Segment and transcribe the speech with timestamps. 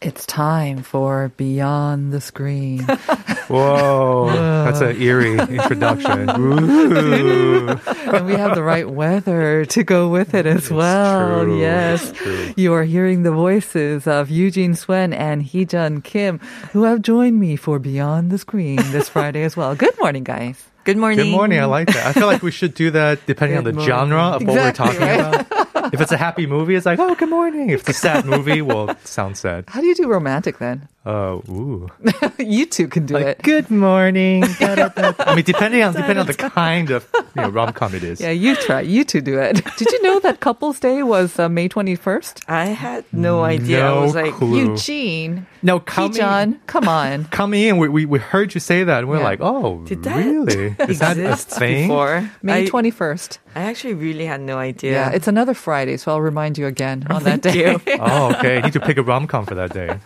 [0.00, 2.82] It's time for Beyond the Screen.
[3.48, 4.30] Whoa,
[4.64, 6.28] that's an eerie introduction.
[8.08, 11.42] And we have the right weather to go with it as well.
[11.44, 11.60] true.
[11.60, 12.12] Yes.
[12.12, 12.54] True.
[12.56, 16.38] You are hearing the voices of Eugene Swen and Heejun Kim,
[16.72, 19.74] who have joined me for Beyond the Screen this Friday as well.
[19.74, 20.64] Good morning, guys.
[20.84, 21.18] Good morning.
[21.18, 21.58] Good morning.
[21.60, 22.06] I like that.
[22.06, 23.88] I feel like we should do that depending on the morning.
[23.88, 25.20] genre of what we're talking right?
[25.20, 25.57] about.
[25.92, 27.70] If it's a happy movie, it's like, oh, good morning.
[27.70, 29.64] If it's a sad movie, well, it sounds sad.
[29.68, 30.88] How do you do romantic then?
[31.08, 31.88] Uh, ooh.
[32.38, 33.42] you two can do Like, it.
[33.42, 34.44] good morning.
[34.60, 38.20] I mean, depending on depending on the kind of you know, rom com it is.
[38.20, 38.82] Yeah, you try.
[38.82, 39.64] You two do it.
[39.78, 42.44] Did you know that Couples Day was uh, May 21st?
[42.46, 43.86] I had no idea.
[43.86, 44.72] I No was like, clue.
[44.72, 47.24] Eugene, No, coming, Heejun, come on.
[47.32, 49.24] coming in, we, we, we heard you say that, and we're Yeah.
[49.32, 50.76] like, oh, Did that really?
[50.92, 51.88] Is that a thing?
[51.88, 52.30] before?
[52.42, 53.38] May 21st.
[53.54, 54.92] I actually really had no idea.
[54.92, 57.54] Yeah, it's another Friday, so I'll remind you again on that day.
[57.72, 57.80] you.
[57.98, 58.60] Oh, okay.
[58.60, 59.98] Need to pick a rom com for that day.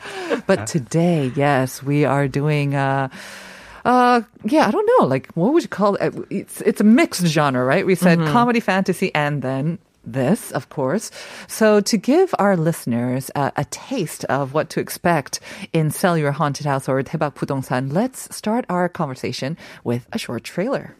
[0.47, 2.76] but today, yes, we are doing.
[2.76, 3.10] Uh,
[3.86, 5.08] uh, yeah, I don't know.
[5.08, 6.14] Like, what would you call it?
[6.30, 7.86] It's it's a mixed genre, right?
[7.86, 11.12] We said comedy, fantasy, and then this, of course.
[11.48, 15.40] So to give our listeners uh, a taste of what to expect
[15.74, 20.44] in Sell Your Haunted House or 대박 부동산, let's start our conversation with a short
[20.44, 20.96] trailer.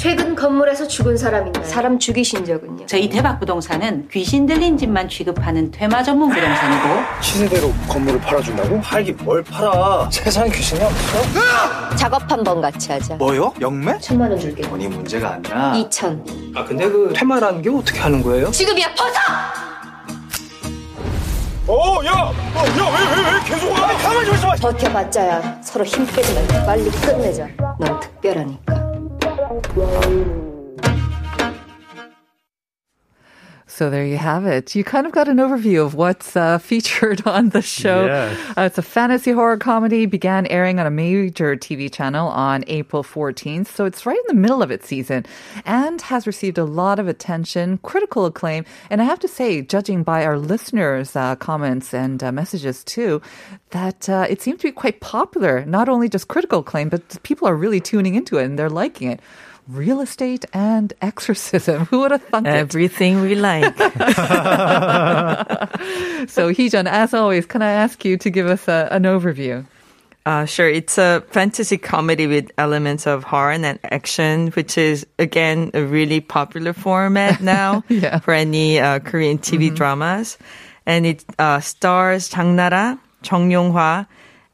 [0.00, 1.64] 최근 건물에서 죽은 사람 있나요?
[1.64, 2.86] 사람 죽이신 적은요?
[2.86, 8.80] 저희 대박 부동산은 귀신 들린 집만 취급하는 퇴마 전문 부동산이고 시세대로 건물을 팔아준다고?
[8.80, 10.08] 팔기 뭘 팔아?
[10.12, 11.96] 세상에 귀신이 없어?
[11.96, 13.16] 작업 한 번 같이 하자.
[13.16, 13.52] 뭐요?
[13.60, 13.98] 영매?
[13.98, 14.62] 천만 원 줄게.
[14.62, 16.24] 돈이 문제가 아니라 이천.
[16.54, 18.52] 아 근데 그 퇴마라는 게 어떻게 하는 거예요?
[18.52, 19.18] 지금이야 벗어!
[21.66, 22.12] 어, 야!
[22.12, 23.88] 어, 야, 왜, 왜, 왜 계속 와?
[23.98, 24.50] 가만히 좀 있어!
[24.60, 27.46] 버텨봤자야 서로 힘 빼지 말고 빨리 끝내자.
[27.80, 28.87] 넌 특별하니까.
[33.78, 34.74] So there you have it.
[34.74, 38.06] You kind of got an overview of what's uh, featured on the show.
[38.06, 38.58] Yes.
[38.58, 43.04] Uh, it's a fantasy horror comedy, began airing on a major TV channel on April
[43.04, 43.68] 14th.
[43.68, 45.26] So it's right in the middle of its season
[45.64, 48.64] and has received a lot of attention, critical acclaim.
[48.90, 53.22] And I have to say, judging by our listeners' uh, comments and uh, messages too,
[53.70, 55.64] that uh, it seems to be quite popular.
[55.64, 59.12] Not only just critical acclaim, but people are really tuning into it and they're liking
[59.12, 59.20] it.
[59.68, 61.84] Real estate and exorcism.
[61.90, 62.54] Who would have thunk it?
[62.54, 63.74] Everything we like.
[66.28, 69.64] So, Heejun, as always, can I ask you to give us a, an overview?
[70.26, 70.68] Uh, sure.
[70.68, 76.20] It's a fantasy comedy with elements of horror and action, which is, again, a really
[76.20, 78.18] popular format now Yeah.
[78.18, 80.36] for any uh, Korean TV dramas.
[80.84, 84.06] And it uh, stars Chang Nara, Chong Yong-hwa,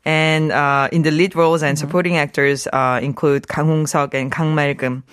[0.06, 4.56] and uh, in the lead roles and supporting actors uh, include Kang Hong-seok and Kang
[4.56, 5.04] Mal-geum.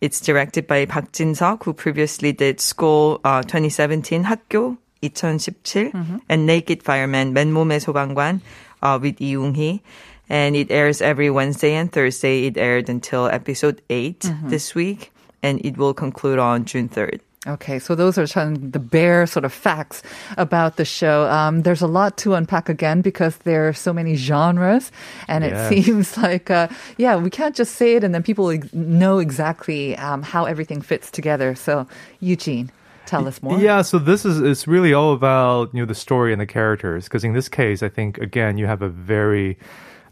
[0.00, 5.90] It's directed by Park Jin-seok, who previously did School uh, 2017, 학교 2017,
[6.28, 8.40] and Naked Fireman, 맨몸의 소방관,
[8.82, 9.82] uh, with Lee Yoon-hee.
[10.30, 12.46] And it airs every Wednesday and Thursday.
[12.46, 14.20] It aired until episode 8
[14.50, 15.10] this week,
[15.42, 17.20] and it will conclude on June 3rd.
[17.45, 20.01] Okay, so those are some the bare sort of facts
[20.37, 21.27] about the show.
[21.29, 24.91] Um, there's a lot to unpack again because there are so many genres,
[25.27, 25.67] and it Yes.
[25.69, 30.23] seems like, uh, yeah, we can't just say it and then people know exactly um,
[30.23, 31.53] how everything fits together.
[31.53, 31.85] So,
[32.21, 32.71] Eugene,
[33.07, 33.59] tell us more.
[33.59, 37.05] Yeah, so this is it's really all about you know the story and the characters
[37.05, 39.57] because in this case, I think again you have a very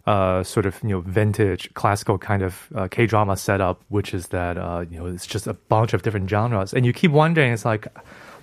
[0.05, 4.27] uh, sort of you know vintage classical kind of uh, K drama setup, which is
[4.29, 7.53] that uh, you know it's just a bunch of different genres, and you keep wondering,
[7.53, 7.87] it's like.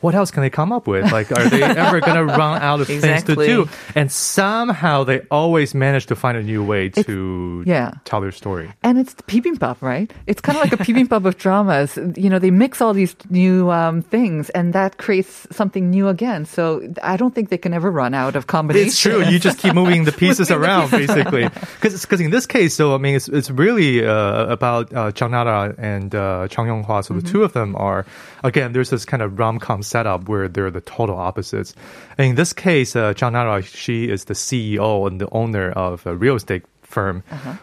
[0.01, 1.11] What else can they come up with?
[1.13, 3.69] Like, are they ever going to run out of things to do?
[3.95, 7.95] And somehow they always manage to find a new way to yeah.
[8.05, 8.73] tell their story.
[8.83, 10.13] And it's the bibimbap, right?
[10.27, 11.99] It's kind of like a bibimbap of dramas.
[12.17, 16.45] You know, they mix all these new um, things, and that creates something new again.
[16.45, 18.93] So I don't think they can ever run out of combinations.
[18.93, 19.25] It's true.
[19.25, 21.49] You just keep moving the pieces around, basically.
[21.49, 25.75] Because in this case, so I mean, it's it's really uh, about uh, Chang Nara
[25.79, 27.05] and uh, Chang Yong Hwa.
[27.05, 28.07] So the two of them are
[28.45, 28.73] again.
[28.73, 31.75] There's this kind of rom com setup where they're the total opposites.
[32.17, 36.07] And in this case, uh, Chang Nara, she is the CEO and the owner of
[36.07, 37.23] a real estate firm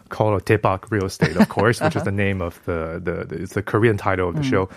[0.10, 3.54] called Daebak Real Estate, of course, which is the name of the, the, the it's
[3.54, 4.70] the Korean title of the show.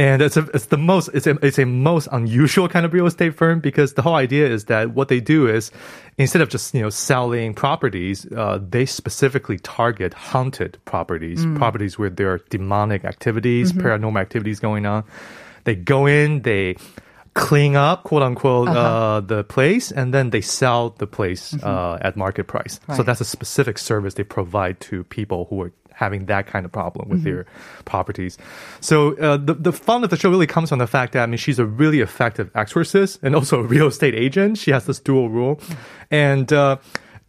[0.00, 3.04] And it's a, it's the most it's a, it's a most unusual kind of real
[3.04, 5.70] estate firm because the whole idea is that what they do is
[6.16, 12.08] instead of just you know selling properties, uh, they specifically target haunted properties, properties where
[12.08, 15.04] there are demonic activities, paranormal activities going on.
[15.64, 16.76] They go in, they
[17.34, 22.16] clean up, quote unquote, uh the place, and then they sell the place uh, at
[22.16, 22.80] market price.
[22.96, 26.72] So that's a specific service they provide to people who are having that kind of
[26.72, 27.44] problem with their
[27.84, 28.38] properties.
[28.80, 31.26] So uh, the the fun of the show really comes from the fact that I
[31.26, 34.58] mean she's a really effective exorcist and also a real estate agent.
[34.58, 35.60] She has this dual role,
[36.10, 36.78] and uh,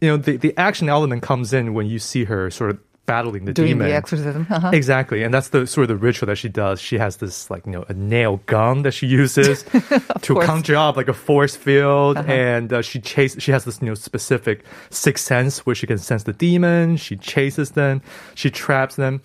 [0.00, 3.44] you know the the action element comes in when you see her sort of battling
[3.44, 3.88] the Doing demon.
[3.88, 4.46] the exorcism.
[4.48, 4.70] Uh-huh.
[4.72, 6.80] Exactly, and that's the sort of the ritual that she does.
[6.80, 10.30] She has this like you know a nail gun that she uses to course.
[10.30, 10.40] Uh-huh.
[10.46, 13.94] conjure up like a force field, and uh, she chases She has this you know
[13.94, 16.96] specific sixth sense where she can sense the demon.
[16.96, 18.02] She chases them,
[18.34, 19.20] she traps them,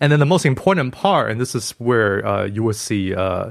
[0.00, 3.14] and then the most important part, and this is where uh, you will see.
[3.14, 3.50] Uh,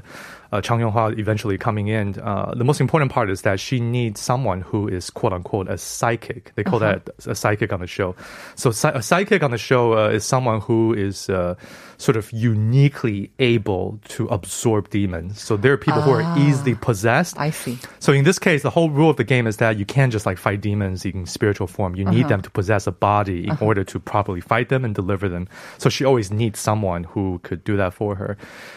[0.52, 2.18] uh, Chang Yong-hwa eventually coming in.
[2.20, 5.78] Uh, the most important part is that she needs someone who is quote unquote a
[5.78, 6.52] psychic.
[6.54, 8.14] They call that a psychic on the show.
[8.56, 11.54] So a psychic on the show uh, is someone who is uh,
[11.98, 15.40] sort of uniquely able to absorb demons.
[15.40, 17.38] So there are people who are easily possessed.
[17.38, 17.78] I see.
[17.98, 20.24] So in this case, the whole rule of the game is that you can't just
[20.24, 21.94] like fight demons in spiritual form.
[21.94, 25.28] You need them to possess a body in order to properly fight them and deliver
[25.28, 25.46] them.
[25.78, 28.36] So she always needs someone who could do that for her.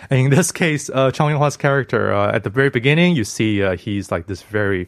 [0.10, 3.64] And in this case, uh, Chang Yong-hwa's character, uh, at the very beginning, you see
[3.64, 4.86] uh, he's like this very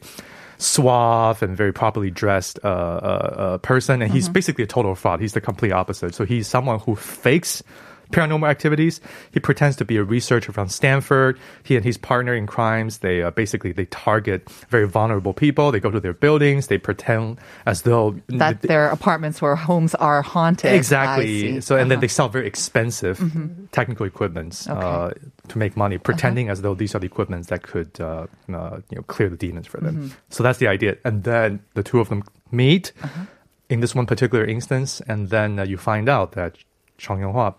[0.58, 5.20] suave and very properly dressed uh, uh, uh, person, and he's basically a total fraud.
[5.24, 6.14] He's the complete opposite.
[6.14, 7.62] So he's someone who fakes
[8.12, 9.00] paranormal activities.
[9.32, 11.38] He pretends to be a researcher from Stanford.
[11.62, 15.72] He and his partner in crimes, they uh, basically they target very vulnerable people.
[15.72, 16.66] They go to their buildings.
[16.68, 20.72] They pretend as though That their apartments or homes are haunted.
[20.72, 21.60] Exactly.
[21.60, 22.00] So, and then Uh-huh.
[22.00, 23.18] they sell very expensive
[23.72, 25.12] technical equipments uh,
[25.48, 28.96] to make money, pretending as though these are the equipments that could, uh, uh, you
[28.96, 30.12] know, clear the demons for them.
[30.30, 30.96] So that's the idea.
[31.04, 32.92] And then the two of them meet
[33.68, 36.56] in this one particular instance, and then uh, you find out that
[36.98, 37.54] Chang Yong-hwa,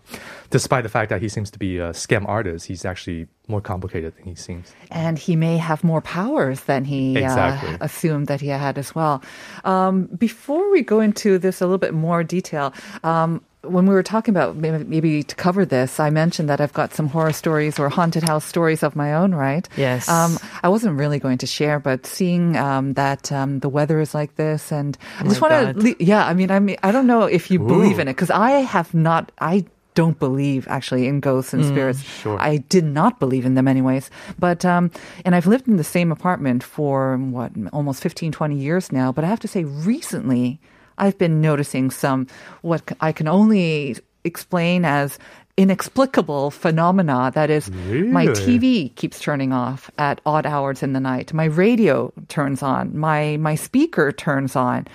[0.50, 4.14] despite the fact that he seems to be a scam artist, he's actually more complicated
[4.16, 4.72] than he seems.
[4.90, 7.74] and he may have more powers than he Exactly.
[7.74, 9.22] uh, assumed that he had as well.
[9.64, 12.74] Um, before we go into this a little bit more detail,
[13.04, 16.72] um, when we were talking about maybe, maybe to cover this, I mentioned that I've
[16.72, 19.68] got some horror stories or haunted house stories of my own, right?
[19.76, 20.08] Yes.
[20.08, 24.14] Um, I wasn't really going to share, but seeing um, that um, the weather is
[24.14, 26.24] like this, and I just want to, yeah.
[26.24, 28.94] I mean, I mean, I don't know if you believe in it because I have
[28.94, 29.32] not.
[29.40, 32.00] I don't believe actually in ghosts and spirits.
[32.02, 32.38] sure.
[32.40, 34.10] I did not believe in them anyways.
[34.38, 34.92] But, um,
[35.24, 39.10] and I've lived in the same apartment for what, almost 15, 20 years now.
[39.10, 40.60] But I have to say, recently,
[40.98, 42.26] I've been noticing some,
[42.62, 45.18] what I can only explain as
[45.56, 47.32] inexplicable phenomena.
[47.34, 51.32] That is, my TV keeps turning off at odd hours in the night.
[51.32, 52.96] My radio turns on.
[52.96, 54.86] My, my speaker turns on.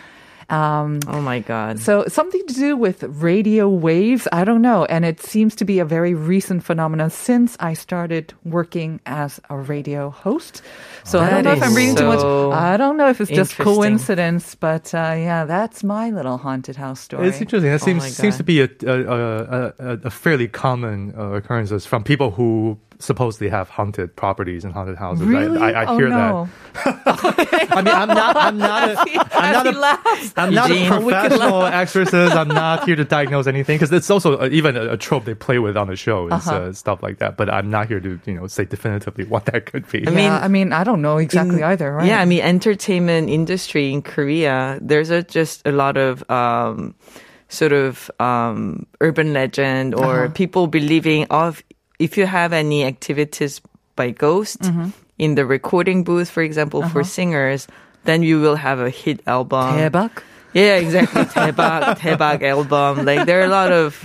[0.53, 1.79] Um, Oh my God.
[1.79, 4.85] so something to do with radio waves, I don't know.
[4.85, 9.57] And it seems to be a very recent phenomenon since I started working as a
[9.57, 10.61] radio host.
[11.03, 12.23] So I don't know if I'm is reading too much.
[12.69, 16.99] I don't know if it's just coincidence, but uh, yeah, that's my little haunted house
[16.99, 17.27] story.
[17.27, 17.71] It's interesting.
[17.71, 21.31] That Oh seems my seems to be a a, a, a, a fairly common uh,
[21.39, 25.25] occurrences from people who supposedly have haunted properties and haunted houses.
[25.25, 25.57] Really?
[25.59, 26.49] I, I, I oh, hear no.
[26.73, 27.67] that.
[27.71, 28.35] I mean, I'm not.
[28.35, 28.89] I'm not.
[28.89, 28.97] A,
[29.35, 30.89] I'm not a, I'm not a Eugene.
[30.91, 32.35] professional exorcist.
[32.35, 35.33] I'm not here to diagnose anything because it's also a, even a, a trope they
[35.35, 36.55] play with on the show is Uh-huh.
[36.55, 37.37] uh stuff like that.
[37.37, 40.07] But I'm not here to you know say definitively what that could be.
[40.07, 42.07] I mean, yeah, I mean, I don't know exactly in- either, right?
[42.07, 46.95] Yeah, I mean, entertainment industry in Korea, there's a, just a lot of um,
[47.49, 50.33] sort of um, urban legend or Uh-huh.
[50.33, 51.63] people believing of
[51.98, 53.60] if you have any activities
[53.96, 54.90] by ghost Mm-hmm.
[55.18, 56.92] in the recording booth, for example, Uh-huh.
[56.92, 57.66] for singers,
[58.04, 59.74] then you will have a hit album.
[59.74, 60.10] 대박.
[60.54, 61.24] Yeah, exactly.
[61.26, 63.04] 대박, 대박 album.
[63.04, 63.98] Like there are a lot of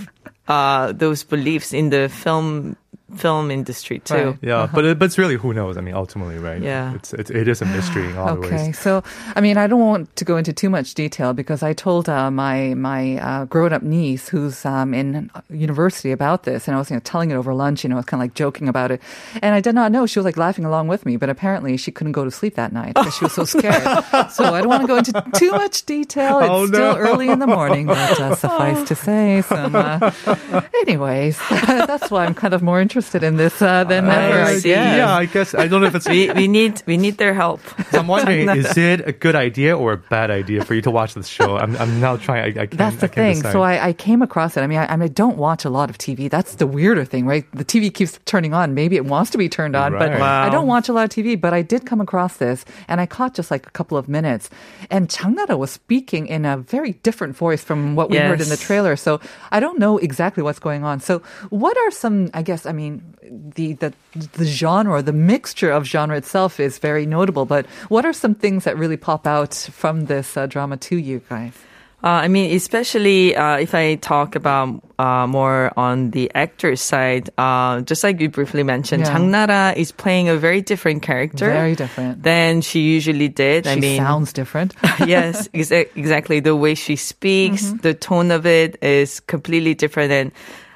[0.46, 2.76] uh, those beliefs in the film
[3.15, 4.13] film industry too.
[4.13, 4.37] Right.
[4.41, 5.77] yeah, but it, but it's really who knows.
[5.77, 6.61] I mean, ultimately, right?
[6.61, 6.93] Yeah.
[6.95, 9.03] it's, it's it is a mystery in a lot of Okay, so
[9.35, 12.29] I mean, I don't want to go into too much detail because I told uh,
[12.31, 16.89] my my uh, grown up niece who's um, in university about this, and I was
[16.89, 17.83] you know, telling it over lunch.
[17.83, 19.01] You know, I was kind of like joking about it,
[19.41, 21.17] and I did not know she was like laughing along with me.
[21.17, 23.83] But apparently, she couldn't go to sleep that night because she was so scared.
[24.31, 26.39] so I don't want to go into too much detail.
[26.39, 26.97] It's Oh, still no.
[26.97, 29.75] early in the morning, but uh, suffice to say, some.
[29.75, 30.11] Uh,
[30.81, 34.39] anyways, that's why I'm kind of more interested interested in this uh, than Uh, ever.
[34.43, 34.69] I see.
[34.69, 34.97] guess.
[34.97, 36.07] Yeah, I guess I don't know if it's.
[36.15, 37.61] we, we need we need their help.
[37.93, 41.13] I'm wondering, is it a good idea or a bad idea for you to watch
[41.13, 41.57] this show?
[41.57, 42.43] I'm, I'm now trying.
[42.57, 43.35] I, I can't, That's the I thing.
[43.37, 43.51] decide.
[43.53, 44.61] So I, I came across it.
[44.61, 46.29] I mean, I, I mean, I don't watch a lot of TV.
[46.29, 47.45] That's the weirder thing, right?
[47.53, 48.73] The TV keeps turning on.
[48.73, 50.43] Maybe it wants to be turned on, but Wow.
[50.45, 51.39] I don't watch a lot of TV.
[51.39, 54.49] But I did come across this, and I caught just like a couple of minutes.
[54.91, 58.49] And Chang Nara was speaking in a very different voice from what we heard in
[58.49, 58.95] the trailer.
[58.97, 60.99] So I don't know exactly what's going on.
[60.99, 62.29] So what are some?
[62.33, 62.88] I guess I mean
[63.21, 63.93] the the
[64.33, 67.45] the genre, the mixture of genre itself is very notable.
[67.45, 71.21] But what are some things that really pop out from this uh, drama to you
[71.29, 71.53] guys?
[72.01, 77.29] Uh, I mean, especially uh, if I talk about uh, more on the actor's side,
[77.37, 79.11] uh, just like you briefly mentioned, Yeah.
[79.11, 82.23] Chang Nara is playing a very different character Very different.
[82.23, 83.65] than she usually did.
[83.65, 84.75] She I mean, sounds different.
[85.05, 86.39] yes, exa- exactly.
[86.39, 87.83] The way she speaks, Mm-hmm.
[87.83, 90.11] the tone of it is completely different.
[90.13, 90.31] And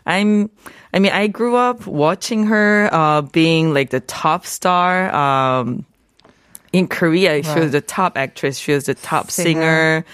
[0.05, 0.49] I'm,
[0.93, 5.13] I mean, I grew up watching her uh, being like the top star.
[5.13, 5.85] Um,
[6.71, 8.57] in Korea, she was the top actress.
[8.57, 10.03] She was the top Singer.
[10.03, 10.05] singer.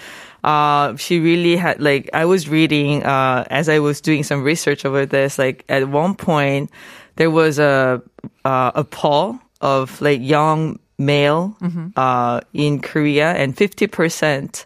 [0.44, 4.84] Uh, she really had like I was reading uh, as I was doing some research
[4.84, 5.38] over this.
[5.38, 6.70] Like at one point,
[7.16, 8.02] there was a
[8.44, 11.88] uh, a poll of like young male Mm-hmm.
[11.96, 14.64] uh, in Korea, and fifty percent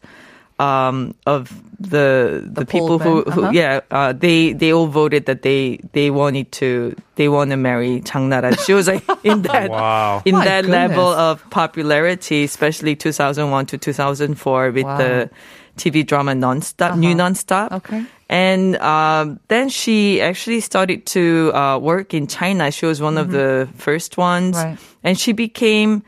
[0.58, 3.50] um, of the the, people who, who uh-huh.
[3.52, 8.00] yeah uh, they they all voted that they they wanted to they want to marry
[8.00, 8.56] Chang Nara.
[8.58, 10.22] She was like in that Wow.
[10.24, 14.98] in My that level of popularity, especially 2001 to 2004 with Wow.
[14.98, 15.30] the
[15.76, 17.72] TV drama Nonstop, New Nonstop.
[17.72, 18.04] Okay.
[18.28, 22.70] And um, then she actually started to uh, work in China.
[22.70, 24.56] She was one of the first ones.
[24.56, 24.78] Right.
[25.02, 26.02] And she became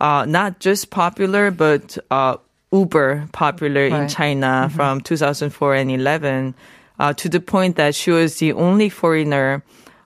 [0.00, 2.36] uh, not just popular, but uh,
[2.74, 4.10] uber popular in Right.
[4.10, 6.54] China from 2004 and 11
[6.98, 9.62] uh, to the point that she was the only foreigner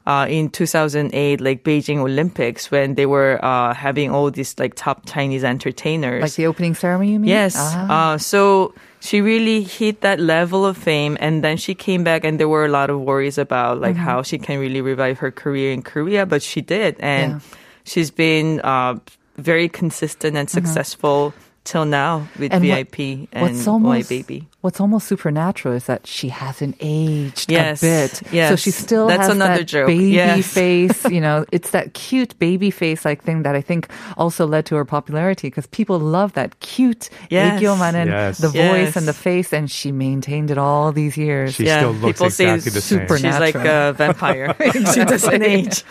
[0.07, 5.05] uh, in 2008, like Beijing Olympics, when they were uh, having all these like top
[5.05, 6.23] Chinese entertainers.
[6.23, 7.29] Like the opening ceremony, you mean?
[7.29, 7.53] Yes.
[7.59, 8.15] Ah.
[8.15, 12.41] Uh, so she really hit that level of fame, and then she came back, and
[12.41, 14.05] there were a lot of worries about like Mm-hmm.
[14.09, 17.41] how she can really revive her career in Korea, but she did, and Yeah.
[17.85, 18.97] she's been uh,
[19.37, 21.35] very consistent and successful
[21.69, 22.53] till now with.
[22.53, 27.51] What- VIP and what's My almost Baby what's almost supernatural is that she hasn't aged
[27.51, 28.33] yes, a bit.
[28.33, 28.51] Yes.
[28.51, 29.87] So she still That's has another that joke.
[29.87, 30.53] baby yes.
[30.53, 31.05] face.
[31.05, 34.75] You know, it's that cute baby face like thing that I think also led to
[34.75, 37.61] her popularity because people love that cute yes.
[37.63, 38.39] yes.
[38.39, 38.97] the voice yes.
[38.97, 41.55] and the face, and she maintained it all these years.
[41.55, 41.79] She yeah.
[41.79, 43.07] still looks people exactly the same.
[43.07, 44.57] She's like a vampire.
[44.93, 45.85] she doesn't age.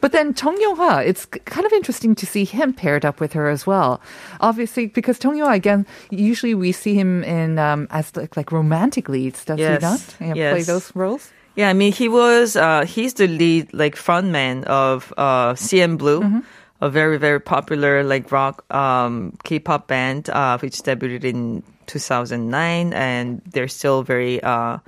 [0.00, 3.48] But then Chong Yong-hwa, it's kind of interesting to see him paired up with her
[3.48, 4.00] as well.
[4.40, 9.08] Obviously, because Chong Yong-hwa, again, usually we see him in um, as like, like romantic
[9.08, 9.80] leads, does Yes.
[10.18, 10.36] he not?
[10.36, 11.30] Yeah, Play those roles?
[11.56, 16.40] Yeah, I mean, he was, uh, he's the lead, like, frontman of, uh, CNBLUE, Mm-hmm.
[16.80, 23.42] a very, very popular, like, rock, um, K-pop band, uh, which debuted in 2009, and
[23.52, 24.78] they're still very, uh,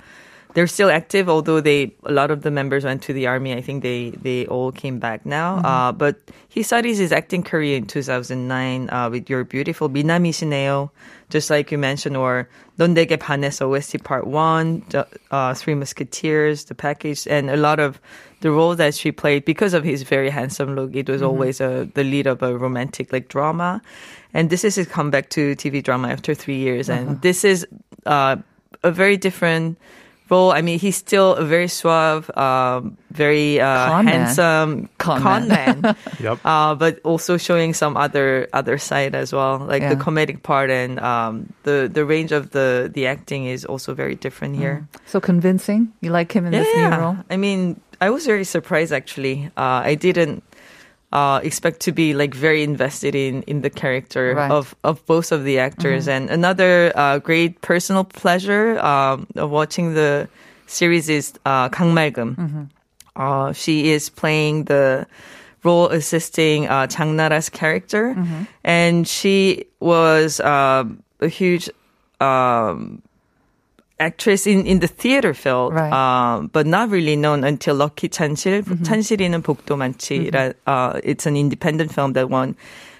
[0.53, 3.53] they're still active, although they a lot of the members went to the army.
[3.53, 5.57] I think they they all came back now.
[5.57, 5.65] Mm-hmm.
[5.65, 6.17] Uh, but
[6.49, 10.91] he studies his acting career in 2009 uh, with your beautiful Minami Shineo,
[11.29, 14.85] just like you mentioned, or Don Dege Panes OST Part One,
[15.31, 17.99] uh, Three Musketeers, the package, and a lot of
[18.41, 20.95] the role that she played because of his very handsome look.
[20.95, 21.29] It was mm-hmm.
[21.29, 23.81] always a, the lead of a romantic like drama,
[24.33, 27.19] and this is his comeback to TV drama after three years, and uh-huh.
[27.21, 27.65] this is.
[28.05, 28.37] Uh,
[28.83, 29.77] a very different
[30.29, 30.51] role.
[30.51, 34.13] I mean, he's still a very suave, um, very uh, Con man.
[34.13, 35.81] handsome Con con, man.
[35.81, 35.95] man.
[36.19, 36.39] Yep.
[36.45, 40.99] uh, but also showing some other other side as well, like the comedic part and
[40.99, 44.87] um, the the range of the the acting is also very different here.
[45.05, 45.91] So convincing.
[46.01, 47.17] You like him in this new role?
[47.29, 49.51] I mean, I was very surprised actually.
[49.57, 50.43] Uh, I didn't
[51.13, 54.49] uh, expect to be like very invested in in the character Right.
[54.49, 56.09] of of both of the actors.
[56.09, 60.25] And another uh, great personal pleasure um, of watching the
[60.65, 62.67] series is uh, Kang Malgum.
[63.15, 65.05] Uh, she is playing the
[65.63, 68.17] role assisting uh, Chang Nara's character,
[68.65, 70.83] and she was uh,
[71.21, 71.69] a huge.
[72.19, 73.01] Um,
[74.00, 75.90] actress in, in the theater field, Right.
[75.92, 78.62] um, but not really known until Lucky 찬실.
[78.62, 80.30] 찬실이는 복도 많지.
[80.66, 82.54] Uh, it's an independent film that won,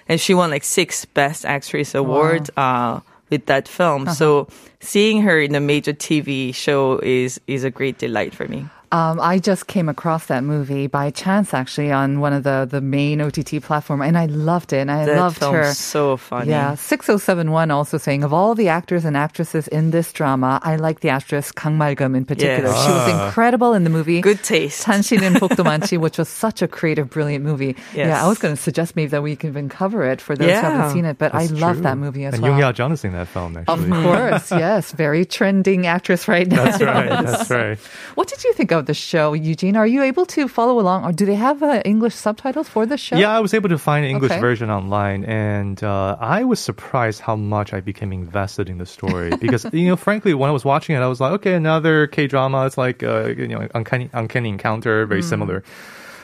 [0.07, 2.99] and she won like six Best Actress award uh,
[3.29, 4.07] with that film.
[4.09, 4.47] So
[4.81, 8.67] seeing her in a major TV show is is a great delight for me.
[8.94, 12.80] Um, I just came across that movie by chance, actually, on one of the, the
[12.80, 14.78] main OTT platform, and I loved it.
[14.78, 15.74] And I that loved her.
[15.74, 16.50] So funny.
[16.50, 16.76] Yeah.
[16.76, 20.60] Six zero seven one also saying of all the actors and actresses in this drama,
[20.62, 22.70] I like the actress Kang Malgum in particular.
[22.70, 22.86] Yes.
[22.86, 23.26] She was ah.
[23.26, 24.20] incredible in the movie.
[24.20, 24.86] Good taste.
[24.86, 27.74] Tanshin in Pokdomanchi, which was such a creative, brilliant movie.
[27.94, 28.06] Yes.
[28.06, 30.46] Yeah, I was going to suggest maybe that we can even cover it for those
[30.46, 30.60] yeah.
[30.60, 32.52] who haven't seen it, but That's I love that movie as and well.
[32.52, 33.90] And Jung Yao Jung is in that film, actually.
[33.90, 36.64] Of course, yes, very trending actress right now.
[36.64, 37.08] That's right.
[37.08, 37.78] That's right.
[38.14, 38.83] What did you think of?
[38.86, 39.76] The show, Eugene?
[39.76, 42.96] Are you able to follow along, or do they have uh, English subtitles for the
[42.96, 43.16] show?
[43.16, 44.40] Yeah, I was able to find an English Okay.
[44.40, 49.36] version online, and uh, I was surprised how much I became invested in the story
[49.40, 52.26] because, you know, frankly, when I was watching it, I was like, okay, another K
[52.26, 52.66] drama.
[52.66, 55.62] It's like, uh, you know, uncanny, uncanny encounter, very similar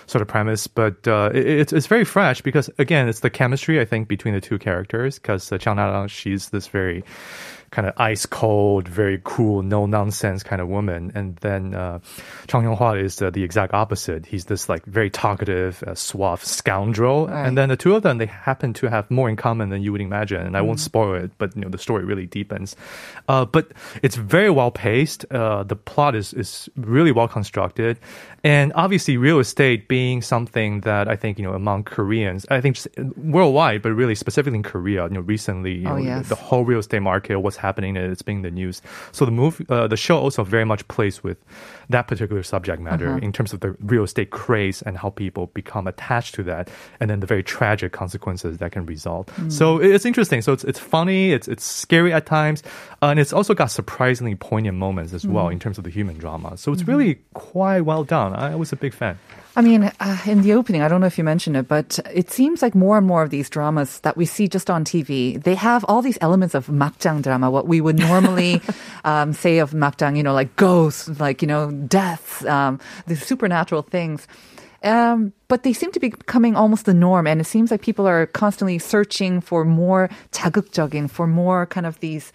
[0.06, 3.80] sort of premise, but uh, it, it's it's very fresh because again, it's the chemistry
[3.80, 5.18] I think between the two characters.
[5.20, 7.04] Because uh, Chang Na she's this very
[7.70, 12.00] kind of ice cold, very cool, no nonsense kind of woman, and then uh,
[12.48, 14.26] Chang Yong Hwa is uh, the exact opposite.
[14.26, 17.46] He's this like very talkative, uh, suave scoundrel, Right.
[17.46, 19.92] and then the two of them they happen to have more in common than you
[19.92, 20.44] would imagine.
[20.44, 22.74] And I won't spoil it, but you know the story really deepens.
[23.28, 23.70] Uh, but
[24.02, 25.24] it's very well paced.
[25.30, 27.98] Uh, the plot is is really well constructed,
[28.42, 32.78] and obviously real estate being something that I think you know among Koreans, I think
[33.16, 36.28] worldwide, but really specifically in Korea, you know recently, you Oh, know, yes.
[36.28, 38.82] the whole real estate market, what's happening, and it's being the news.
[39.12, 41.38] So the move, uh, the show also very much plays with
[41.90, 43.26] that particular subject matter Uh-huh.
[43.26, 47.10] in terms of the real estate craze and how people become attached to that, and
[47.10, 49.26] then the very tragic consequences that can result.
[49.36, 49.50] Mm.
[49.52, 50.40] So it's interesting.
[50.42, 52.62] So it's it's funny, it's it's scary at times,
[53.02, 55.52] uh, and it's also got surprisingly poignant moments as well Mm.
[55.52, 56.56] in terms of the human drama.
[56.56, 56.80] So Mm-hmm.
[56.80, 58.32] it's really quite well done.
[58.34, 59.18] I was a big fan.
[59.57, 62.29] I mean, uh, in the opening, I don't know if you mentioned it, but it
[62.29, 65.55] seems like more and more of these dramas that we see just on TV, they
[65.55, 68.61] have all these elements of makjang drama, what we would normally
[69.05, 73.81] um, say of makjang, you know, like ghosts, like, you know, deaths, um, the supernatural
[73.81, 74.27] things.
[74.83, 78.05] Um, but they seem to be becoming almost the norm, and it seems like people
[78.07, 82.33] are constantly searching for more 자극적인, for more kind of these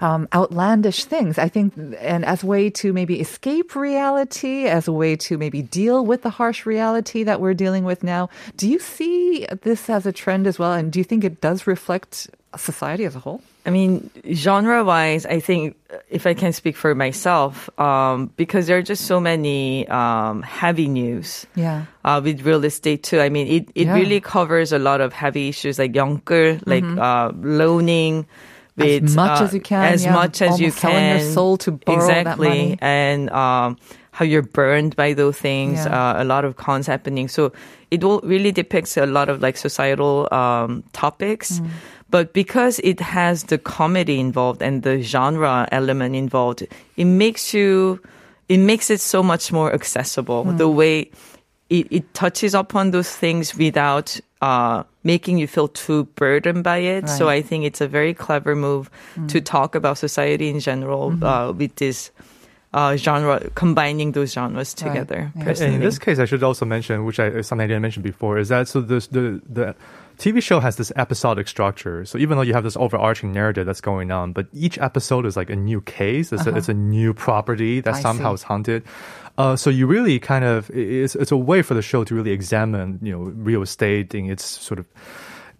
[0.00, 1.38] um, outlandish things.
[1.38, 5.62] I think, and as a way to maybe escape reality, as a way to maybe
[5.62, 8.28] deal with the harsh reality that we're dealing with now.
[8.56, 10.72] Do you see this as a trend as well?
[10.72, 13.42] And do you think it does reflect society as a whole?
[13.66, 15.74] I mean, genre wise, I think
[16.10, 20.86] if I can speak for myself, um, because there are just so many um, heavy
[20.86, 21.46] news.
[21.56, 21.86] Yeah.
[22.04, 23.20] Uh, with real estate too.
[23.20, 23.94] I mean, it, it Yeah.
[23.94, 28.26] really covers a lot of heavy issues like 영끌, like uh, loaning.
[28.76, 30.12] With, As much uh, as you can, As yeah.
[30.14, 32.48] much as you Almost selling your soul to borrow that exactly.
[32.48, 32.78] money.
[32.80, 33.78] And um,
[34.10, 35.78] how you're burned by those things.
[35.84, 36.10] Yeah.
[36.10, 37.28] Uh, a lot of cons happening.
[37.28, 37.52] So
[37.90, 41.60] it will really depicts a lot of like societal um, topics.
[41.60, 41.68] Mm.
[42.10, 48.00] But because it has the comedy involved and the genre element involved, it makes you,
[48.48, 50.44] it makes it so much more accessible.
[50.44, 50.74] The Mm.
[50.74, 51.10] way
[51.70, 57.08] it, it touches upon those things without uh, making you feel too burdened by it.
[57.08, 58.84] So I think it's a very clever move
[59.32, 62.10] to talk about society in general uh, with this
[62.74, 64.84] uh, genre, combining those genres Right.
[64.84, 65.20] together.
[65.36, 65.44] Yeah.
[65.44, 65.74] Personally.
[65.76, 68.48] In this case, I should also mention, which I something I didn't mention before, is
[68.48, 69.24] that so the the
[69.58, 69.66] the
[70.18, 72.04] TV show has this episodic structure.
[72.04, 75.36] So even though you have this overarching narrative that's going on, but each episode is
[75.36, 76.32] like a new case.
[76.32, 78.34] It's, a, it's a new property that I somehow see.
[78.34, 78.84] is haunted.
[79.36, 82.30] Uh, so you really kind of it's it's a way for the show to really
[82.30, 84.86] examine you know real estate in its sort of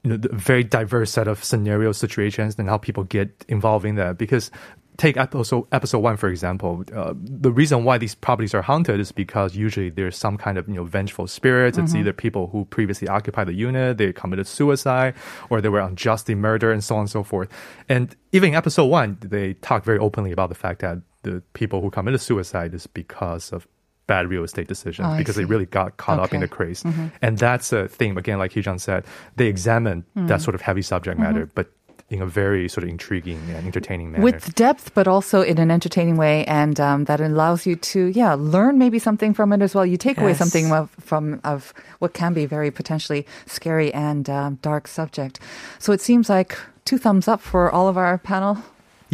[0.04, 3.96] you know, the very diverse set of scenario situations and how people get involved in
[3.96, 4.18] that.
[4.18, 4.50] Because
[4.96, 9.12] take episode episode one for example, uh, the reason why these properties are haunted is
[9.12, 11.78] because usually there's some kind of you know vengeful spirits.
[11.78, 12.00] It's mm-hmm.
[12.00, 15.14] either people who previously occupied the unit, they committed suicide,
[15.50, 17.48] or they were unjustly murdered, and so on and so forth.
[17.88, 21.80] And even in episode one, they talk very openly about the fact that the people
[21.80, 23.66] who committed suicide is because of
[24.06, 26.82] bad real estate decisions Oh, because they really got caught up in the craze.
[26.82, 27.06] Mm-hmm.
[27.22, 30.38] And that's a theme, again, like Hee-jun said, they examine that mm-hmm.
[30.38, 31.72] sort of heavy subject matter, but
[32.10, 34.22] in a very sort of intriguing and entertaining manner.
[34.22, 38.34] With depth, but also in an entertaining way, and um, that allows you to, yeah,
[38.34, 39.86] learn maybe something from it as well.
[39.86, 44.58] You take away something of, from of what can be very potentially scary and um,
[44.60, 45.40] dark subject.
[45.78, 48.58] So it seems like two thumbs up for all of our panel.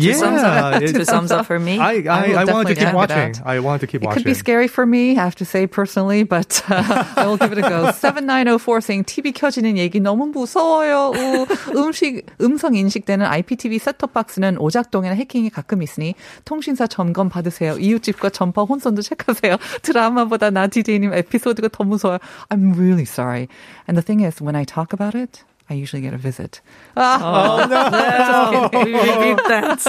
[0.01, 0.83] Yeah, thumbs up.
[0.83, 1.79] it- Two thumbs up for me.
[1.79, 3.35] I, I I, I, wanted to keep it watching.
[3.45, 4.23] I wanted to keep It watching.
[4.23, 7.53] could be scary for me, I have to say personally, but uh, I will give
[7.53, 7.91] it a go.
[7.93, 11.13] 7904 saying TV 켜지는 얘기 너무 무서워요.
[11.15, 17.77] 우, 음식, 음성 인식되는 IPTV 셋톱 박스는 오작동이나 해킹이 가끔 있으니 통신사 점검 받으세요.
[17.79, 19.57] 이웃집과 전파 혼선도 체크하세요.
[19.83, 22.19] 드라마보다 나 DJ님 에피소드가 더 무서워요.
[22.51, 23.49] I'm really sorry.
[23.89, 26.62] And the thing is, when I talk about it, I usually get a visit.
[26.96, 28.84] Oh, no.
[28.84, 29.82] we rebuke that.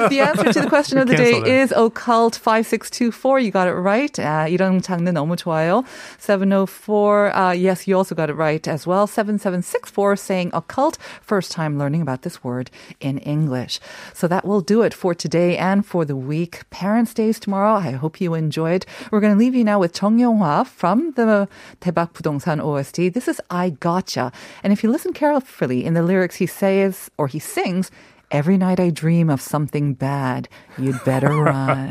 [0.09, 1.61] The answer to the question of the day Cancel that.
[1.61, 3.39] is occult 5624.
[3.39, 4.11] You got it right.
[4.19, 5.85] 아, 이런 장르 너무 좋아요.
[6.19, 7.33] 704.
[7.33, 9.07] Uh, yes, you also got it right as well.
[9.07, 10.97] 7764 saying occult.
[11.21, 13.79] First time learning about this word in English.
[14.13, 16.69] So that will do it for today and for the week.
[16.71, 17.75] Parents' Days tomorrow.
[17.75, 18.85] I hope you enjoyed.
[19.11, 21.47] We're going to leave you now with Chung Yong-hwa from the
[21.79, 23.13] 대박 부동산 OST.
[23.13, 24.33] This is I Gotcha.
[24.61, 27.90] And if you listen carefully in the lyrics, he says or he sings,
[28.32, 30.48] Every night I dream of something bad.
[30.78, 31.88] You'd better run.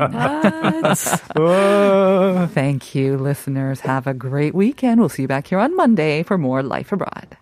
[2.48, 3.80] Thank you, listeners.
[3.80, 5.00] Have a great weekend.
[5.00, 7.38] We'll see you back here on Monday for more Life Abroad.